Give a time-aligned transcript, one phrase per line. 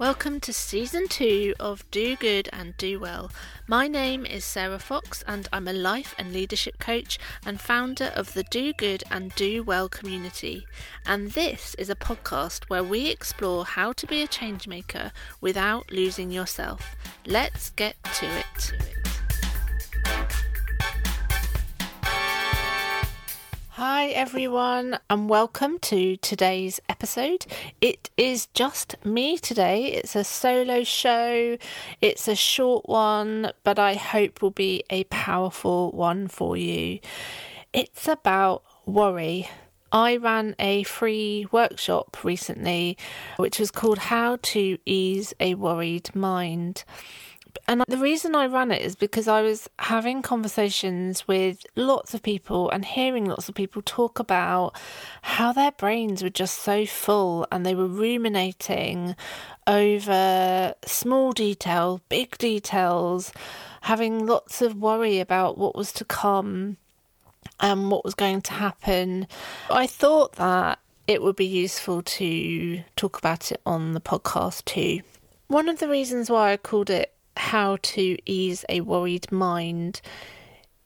[0.00, 3.30] Welcome to season two of Do Good and Do Well.
[3.66, 8.32] My name is Sarah Fox, and I'm a life and leadership coach and founder of
[8.32, 10.66] the Do Good and Do Well community.
[11.04, 15.10] And this is a podcast where we explore how to be a changemaker
[15.42, 16.96] without losing yourself.
[17.26, 19.09] Let's get to it.
[23.82, 27.46] Hi, everyone, and welcome to today's episode.
[27.80, 29.86] It is just me today.
[29.86, 31.56] It's a solo show,
[32.02, 36.98] it's a short one, but I hope will be a powerful one for you.
[37.72, 39.48] It's about worry.
[39.90, 42.98] I ran a free workshop recently,
[43.38, 46.84] which was called How to Ease a Worried Mind
[47.68, 52.22] and the reason I ran it is because I was having conversations with lots of
[52.22, 54.74] people and hearing lots of people talk about
[55.22, 59.14] how their brains were just so full and they were ruminating
[59.66, 63.32] over small details, big details,
[63.82, 66.76] having lots of worry about what was to come
[67.60, 69.26] and what was going to happen.
[69.70, 75.00] I thought that it would be useful to talk about it on the podcast too.
[75.48, 80.00] One of the reasons why I called it how to ease a worried mind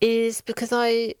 [0.00, 1.14] is because I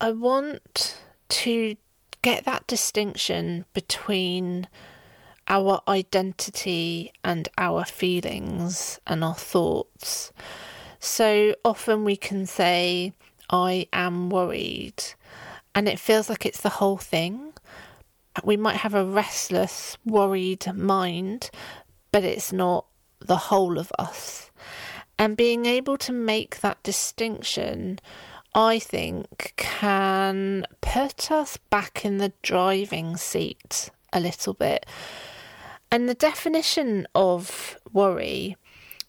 [0.00, 1.76] I want to
[2.22, 4.66] get that distinction between
[5.46, 10.32] our identity and our feelings and our thoughts.
[10.98, 13.12] So often we can say,
[13.50, 15.04] I am worried,
[15.74, 17.52] and it feels like it's the whole thing.
[18.42, 21.50] We might have a restless, worried mind,
[22.10, 22.86] but it's not
[23.24, 24.50] the whole of us.
[25.18, 28.00] And being able to make that distinction,
[28.54, 34.86] I think, can put us back in the driving seat a little bit.
[35.90, 38.56] And the definition of worry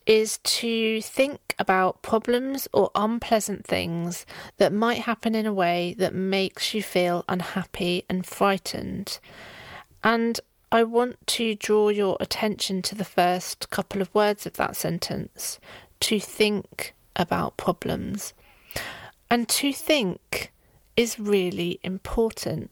[0.06, 4.26] is to think about problems or unpleasant things
[4.58, 9.20] that might happen in a way that makes you feel unhappy and frightened.
[10.04, 10.40] And
[10.72, 15.60] I want to draw your attention to the first couple of words of that sentence
[16.02, 18.34] to think about problems.
[19.30, 20.52] And to think
[20.96, 22.72] is really important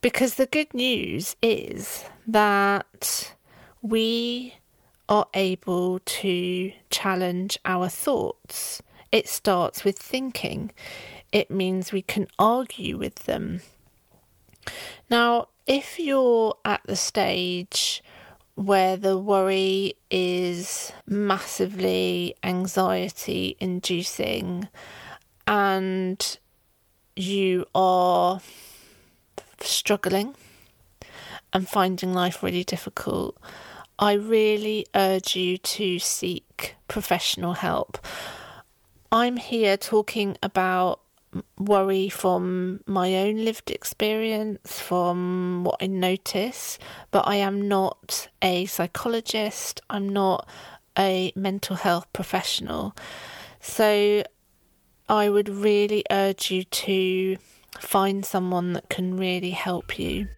[0.00, 3.34] because the good news is that
[3.82, 4.54] we
[5.08, 8.82] are able to challenge our thoughts.
[9.12, 10.72] It starts with thinking,
[11.32, 13.60] it means we can argue with them.
[15.08, 18.02] Now, if you're at the stage
[18.54, 24.68] where the worry is massively anxiety inducing
[25.46, 26.38] and
[27.14, 28.40] you are
[29.60, 30.34] struggling
[31.52, 33.36] and finding life really difficult,
[33.98, 37.98] I really urge you to seek professional help.
[39.10, 41.00] I'm here talking about
[41.58, 46.78] worry from my own lived experience, from what I notice,
[47.10, 50.48] but I am not a psychologist, I'm not
[50.98, 52.94] a mental health professional.
[53.60, 54.22] So
[55.08, 57.36] I would really urge you to
[57.80, 60.28] find someone that can really help you.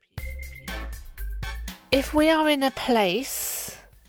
[1.90, 3.47] If we are in a place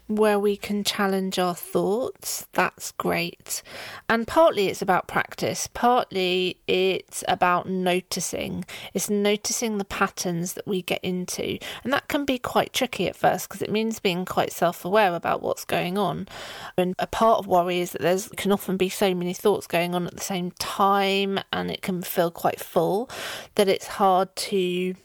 [0.09, 3.61] where we can challenge our thoughts, that's great.
[4.09, 8.65] And partly it's about practice, partly it's about noticing.
[8.95, 11.59] It's noticing the patterns that we get into.
[11.83, 15.13] And that can be quite tricky at first because it means being quite self aware
[15.13, 16.27] about what's going on.
[16.75, 19.93] And a part of worry is that there's can often be so many thoughts going
[19.93, 23.11] on at the same time and it can feel quite full
[23.55, 24.95] that it's hard to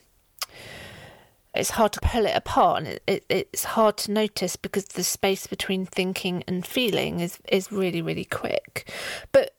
[1.55, 5.03] it's hard to pull it apart and it, it, it's hard to notice because the
[5.03, 8.91] space between thinking and feeling is, is really, really quick.
[9.31, 9.55] But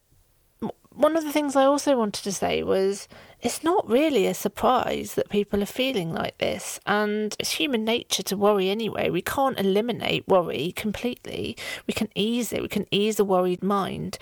[0.96, 3.06] one of the things I also wanted to say was
[3.42, 8.22] it's not really a surprise that people are feeling like this, and it's human nature
[8.24, 9.10] to worry anyway.
[9.10, 11.56] We can't eliminate worry completely,
[11.86, 14.18] we can ease it, we can ease a worried mind.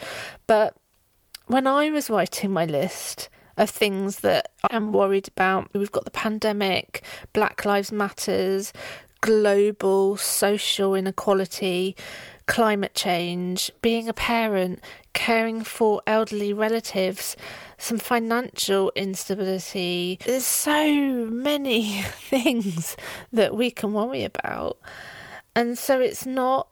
[0.48, 0.76] But
[1.46, 5.68] when I was writing my list, of things that I'm worried about.
[5.74, 8.72] We've got the pandemic, Black Lives Matters,
[9.20, 11.96] global social inequality,
[12.46, 14.80] climate change, being a parent,
[15.14, 17.36] caring for elderly relatives,
[17.78, 20.18] some financial instability.
[20.26, 20.92] There's so
[21.26, 22.96] many things
[23.32, 24.78] that we can worry about.
[25.56, 26.68] And so it's not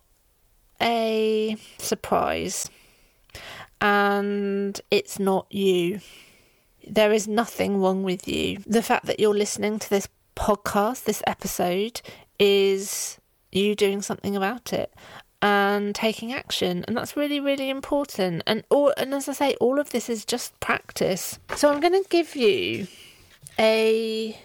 [0.81, 2.69] a surprise.
[3.81, 6.01] And it's not you.
[6.87, 8.59] There is nothing wrong with you.
[8.67, 12.01] The fact that you're listening to this podcast, this episode,
[12.39, 13.19] is
[13.51, 14.93] you doing something about it
[15.43, 19.81] and taking action and that's really really important and all and as i say all
[19.81, 22.87] of this is just practice so i'm going to give you
[23.59, 24.39] a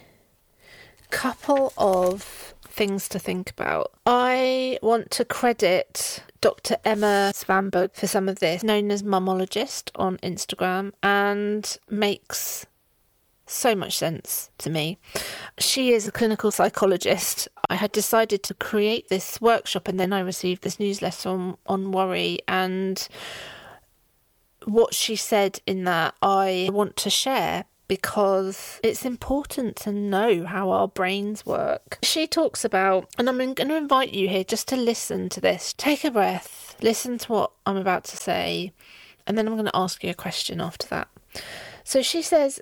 [1.11, 2.46] couple of
[2.77, 8.63] things to think about i want to credit dr emma svanberg for some of this
[8.63, 12.65] known as mumologist on instagram and makes
[13.49, 14.97] so much sense to me.
[15.57, 17.47] She is a clinical psychologist.
[17.69, 21.91] I had decided to create this workshop and then I received this newsletter on, on
[21.91, 23.07] worry and
[24.65, 30.69] what she said in that I want to share because it's important to know how
[30.71, 31.99] our brains work.
[32.03, 35.73] She talks about, and I'm going to invite you here just to listen to this.
[35.77, 38.73] Take a breath, listen to what I'm about to say,
[39.25, 41.07] and then I'm going to ask you a question after that.
[41.83, 42.59] So she says,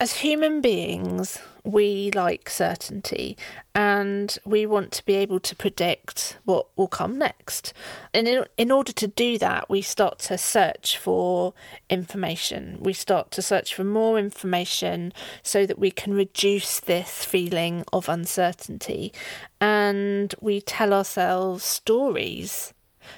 [0.00, 3.36] as human beings, we like certainty
[3.74, 7.72] and we want to be able to predict what will come next.
[8.14, 11.52] And in, in order to do that, we start to search for
[11.90, 12.78] information.
[12.80, 15.12] We start to search for more information
[15.42, 19.12] so that we can reduce this feeling of uncertainty.
[19.60, 22.72] And we tell ourselves stories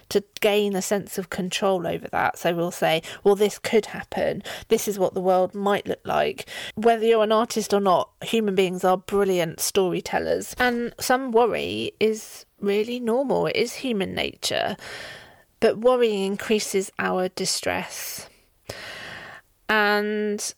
[0.08, 2.38] to gain a sense of control over that.
[2.38, 4.42] So we'll say, well, this could happen.
[4.68, 6.48] This is what the world might look like.
[6.74, 10.54] Whether you're an artist or not, human beings are brilliant storytellers.
[10.58, 14.76] And some worry is really normal, it is human nature.
[15.60, 18.28] But worrying increases our distress.
[19.68, 20.54] And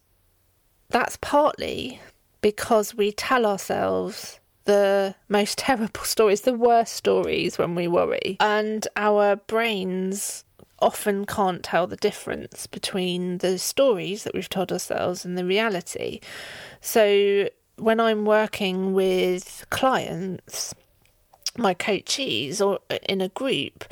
[0.88, 2.00] that's partly
[2.40, 8.37] because we tell ourselves the most terrible stories, the worst stories when we worry.
[8.41, 10.44] And our brains
[10.81, 16.20] often can't tell the difference between the stories that we've told ourselves and the reality.
[16.81, 20.75] So when I'm working with clients,
[21.56, 23.85] my coachees, or uh, in a group,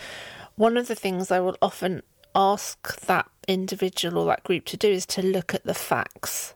[0.56, 2.02] one of the things I will often
[2.34, 6.54] ask that individual or that group to do is to look at the facts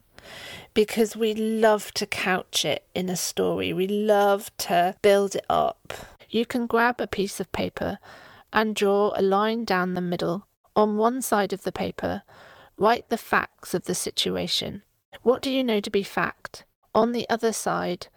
[0.74, 3.72] because we love to couch it in a story.
[3.72, 5.94] We love to build it up.
[6.28, 7.98] You can grab a piece of paper
[8.52, 10.46] and draw a line down the middle.
[10.76, 12.22] On one side of the paper,
[12.76, 14.82] write the facts of the situation.
[15.22, 16.64] What do you know to be fact?
[16.92, 18.08] On the other side,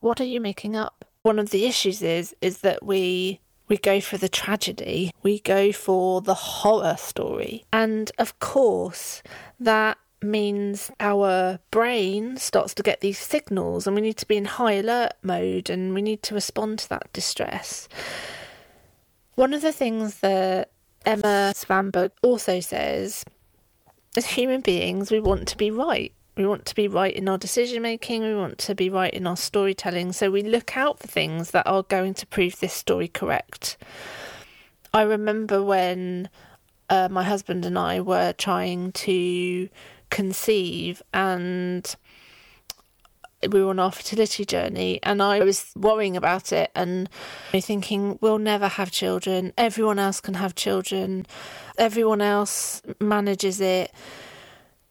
[0.00, 1.04] what are you making up?
[1.22, 5.70] One of the issues is is that we we go for the tragedy, we go
[5.70, 7.64] for the horror story.
[7.72, 9.22] And of course,
[9.60, 14.44] that means our brain starts to get these signals and we need to be in
[14.44, 17.88] high alert mode and we need to respond to that distress.
[19.34, 20.70] One of the things that
[21.06, 23.24] Emma Svanberg also says
[24.16, 26.12] as human beings, we want to be right.
[26.36, 29.26] We want to be right in our decision making, we want to be right in
[29.26, 30.12] our storytelling.
[30.12, 33.76] So we look out for things that are going to prove this story correct.
[34.92, 36.28] I remember when
[36.88, 39.68] uh, my husband and I were trying to
[40.10, 41.96] conceive and
[43.48, 47.08] we were on our fertility journey and I was worrying about it and
[47.52, 49.52] thinking we'll never have children.
[49.56, 51.26] Everyone else can have children.
[51.78, 53.92] Everyone else manages it.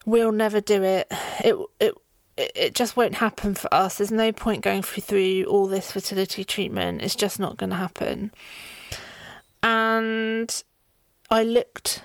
[0.05, 1.07] We'll never do it.
[1.43, 1.93] It it
[2.39, 3.97] it just won't happen for us.
[3.97, 7.01] There's no point going through all this fertility treatment.
[7.01, 8.31] It's just not going to happen.
[9.61, 10.63] And
[11.29, 12.01] I looked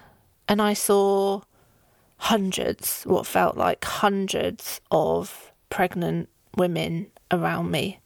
[0.49, 1.43] and I saw
[2.25, 6.27] hundreds, what felt like hundreds of pregnant
[6.57, 8.01] women around me.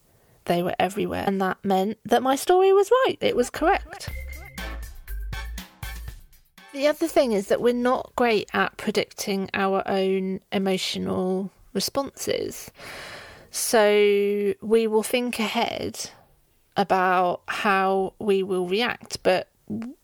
[0.46, 1.22] They were everywhere.
[1.24, 4.08] And that meant that my story was right, it was correct.
[6.72, 12.72] The other thing is that we're not great at predicting our own emotional responses.
[13.52, 16.10] So we will think ahead
[16.76, 19.46] about how we will react, but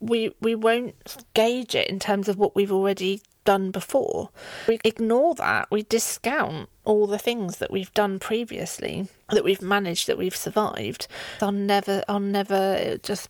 [0.00, 4.30] we we won't gauge it in terms of what we've already done before.
[4.66, 10.06] We ignore that, we discount all the things that we've done previously, that we've managed,
[10.06, 11.06] that we've survived.
[11.40, 13.28] I'll never, I'll never just,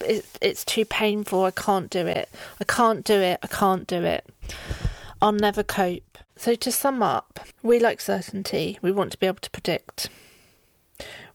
[0.00, 2.28] it, it's too painful, I can't do it.
[2.60, 4.24] I can't do it, I can't do it.
[5.20, 6.18] I'll never cope.
[6.36, 10.08] So, to sum up, we like certainty, we want to be able to predict.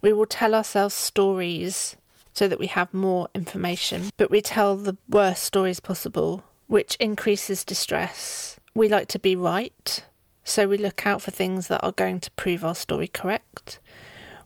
[0.02, 1.96] We will tell ourselves stories
[2.38, 7.66] so that we have more information, but we tell the worst stories possible which increases
[7.66, 8.60] distress.
[8.76, 10.04] We like to be right,
[10.44, 13.80] so we look out for things that are going to prove our story correct.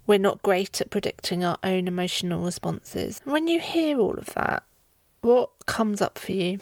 [0.07, 3.19] We're not great at predicting our own emotional responses.
[3.25, 4.63] When you hear all of that,
[5.19, 6.59] what comes up for you?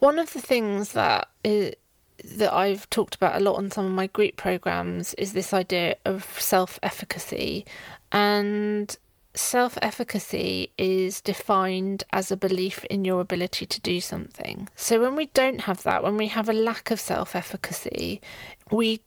[0.00, 1.76] One of the things that is,
[2.24, 5.94] that I've talked about a lot on some of my group programs is this idea
[6.04, 7.64] of self efficacy
[8.10, 8.96] and
[9.38, 14.68] self efficacy is defined as a belief in your ability to do something.
[14.76, 18.20] So when we don't have that, when we have a lack of self efficacy,
[18.70, 19.00] we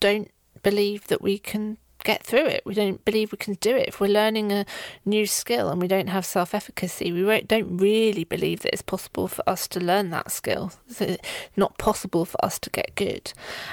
[0.00, 0.30] don't
[0.62, 2.62] believe that we can get through it.
[2.64, 3.88] We don't believe we can do it.
[3.88, 4.64] If we're learning a
[5.04, 9.28] new skill and we don't have self efficacy, we don't really believe that it's possible
[9.28, 10.72] for us to learn that skill.
[10.88, 11.16] It's uh,
[11.56, 13.32] not possible for us to get good.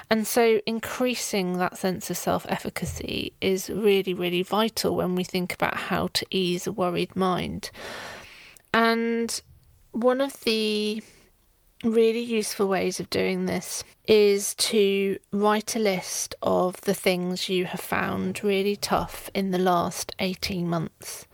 [0.10, 5.54] And so, increasing that sense of self efficacy is really, really vital when we think
[5.54, 7.70] about how to ease a worried mind.
[8.74, 9.40] And
[9.92, 11.04] one of the
[11.84, 17.66] really useful ways of doing this is to write a list of the things you
[17.66, 21.28] have found really tough in the last 18 months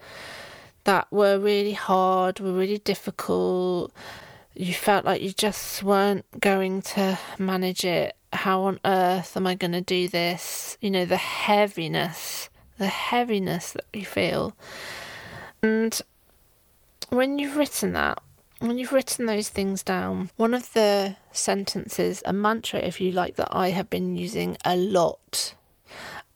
[0.83, 3.93] that were really hard, were really difficult.
[4.55, 8.15] You felt like you just weren't going to manage it.
[8.33, 10.77] How on earth am I going to do this?
[10.81, 14.55] You know, the heaviness, the heaviness that we feel.
[15.61, 15.99] And
[17.09, 18.21] when you've written that,
[18.59, 23.35] when you've written those things down, one of the sentences, a mantra, if you like,
[23.37, 25.55] that I have been using a lot,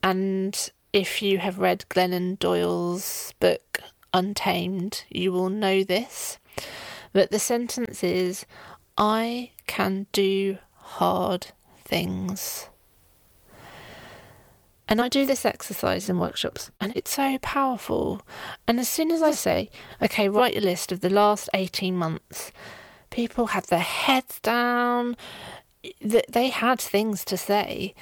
[0.02, 3.80] and if you have read Glennon Doyle's book
[4.12, 6.38] Untamed, you will know this.
[7.12, 8.46] But the sentence is,
[8.96, 11.48] I can do hard
[11.84, 12.68] things.
[14.86, 18.20] And I do this exercise in workshops, and it's so powerful.
[18.68, 19.70] And as soon as I say,
[20.02, 22.52] okay, write a list of the last 18 months,
[23.08, 25.16] people had their heads down,
[26.00, 27.94] they had things to say.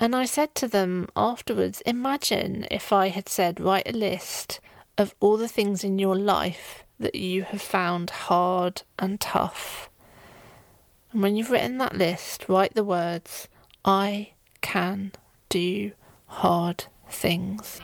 [0.00, 4.60] And I said to them afterwards, imagine if I had said, write a list
[4.96, 9.90] of all the things in your life that you have found hard and tough.
[11.12, 13.48] And when you've written that list, write the words,
[13.84, 15.12] I can
[15.56, 15.90] do
[16.26, 17.80] hard things.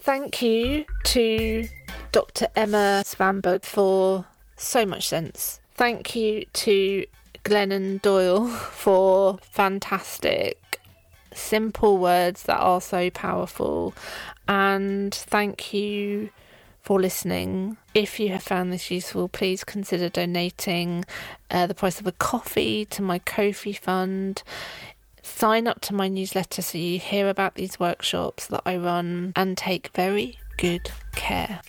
[0.00, 1.68] Thank you to
[2.12, 2.48] Dr.
[2.54, 5.60] Emma Svanberg for so much sense.
[5.72, 7.06] Thank you to
[7.44, 8.46] Glennon Doyle
[8.84, 10.80] for fantastic,
[11.32, 13.94] simple words that are so powerful.
[14.46, 16.28] And thank you
[16.82, 17.78] for listening.
[17.94, 21.04] If you have found this useful, please consider donating
[21.50, 24.44] uh, the price of a coffee to my Ko-fi fund
[25.26, 29.56] sign up to my newsletter so you hear about these workshops that I run and
[29.56, 31.60] take very good care.